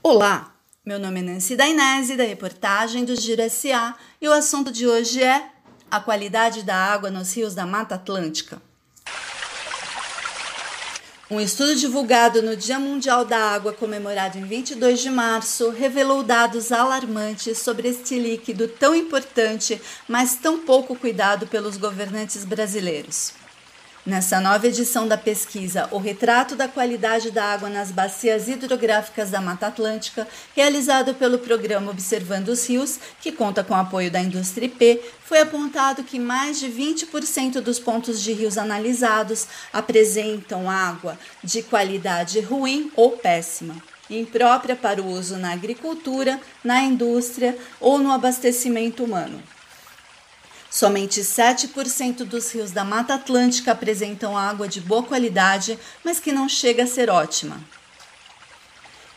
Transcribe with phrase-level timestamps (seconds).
[0.00, 0.54] Olá,
[0.86, 5.20] meu nome é Nancy Dainese, da reportagem do Giro SA, e o assunto de hoje
[5.22, 5.50] é
[5.90, 8.62] a qualidade da água nos rios da Mata Atlântica.
[11.28, 16.70] Um estudo divulgado no Dia Mundial da Água, comemorado em 22 de março, revelou dados
[16.70, 23.32] alarmantes sobre este líquido tão importante, mas tão pouco cuidado pelos governantes brasileiros.
[24.06, 29.40] Nessa nova edição da pesquisa O Retrato da Qualidade da Água nas Bacias Hidrográficas da
[29.40, 35.02] Mata Atlântica, realizado pelo programa Observando os Rios, que conta com apoio da indústria IP,
[35.24, 42.40] foi apontado que mais de 20% dos pontos de rios analisados apresentam água de qualidade
[42.40, 43.76] ruim ou péssima
[44.10, 49.42] imprópria para o uso na agricultura, na indústria ou no abastecimento humano.
[50.70, 56.48] Somente 7% dos rios da Mata Atlântica apresentam água de boa qualidade, mas que não
[56.48, 57.58] chega a ser ótima.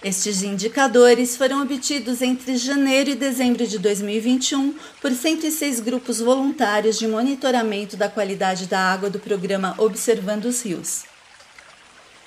[0.03, 7.07] Estes indicadores foram obtidos entre janeiro e dezembro de 2021 por 106 grupos voluntários de
[7.07, 11.10] monitoramento da qualidade da água do programa Observando os Rios.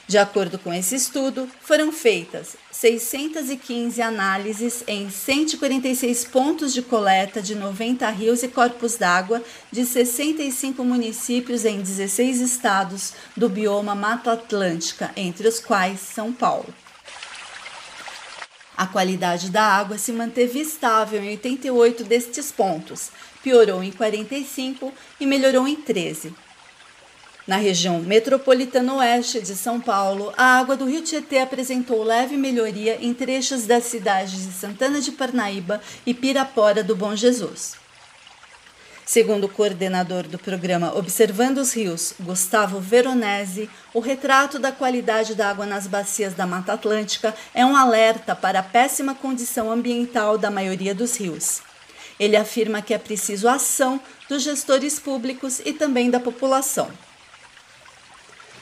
[0.06, 7.54] De acordo com esse estudo, foram feitas 615 análises em 146 pontos de coleta de
[7.54, 15.10] 90 rios e corpos d'água de 65 municípios em 16 estados do bioma Mata Atlântica,
[15.16, 16.72] entre os quais São Paulo.
[18.76, 23.10] A qualidade da água se manteve estável em 88 destes pontos,
[23.42, 26.34] piorou em 45 e melhorou em 13.
[27.46, 32.96] Na região metropolitana oeste de São Paulo, a água do Rio Tietê apresentou leve melhoria
[33.02, 37.76] em trechos das cidades de Santana de Parnaíba e Pirapora do Bom Jesus.
[39.04, 45.50] Segundo o coordenador do programa Observando os Rios, Gustavo Veronese, o retrato da qualidade da
[45.50, 50.50] água nas bacias da Mata Atlântica é um alerta para a péssima condição ambiental da
[50.50, 51.60] maioria dos rios.
[52.18, 56.88] Ele afirma que é preciso ação dos gestores públicos e também da população.